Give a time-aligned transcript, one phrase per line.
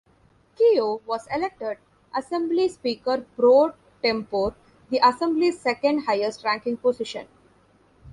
[0.57, 1.77] Kehoe was elected
[2.17, 4.55] Assembly Speaker pro Tempore,
[4.89, 7.27] the Assembly's second highest-ranking position.